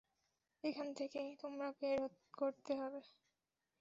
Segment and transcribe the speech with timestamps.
[0.63, 1.99] এখান থেকে তোমায় বের
[2.33, 3.01] করতে হবে!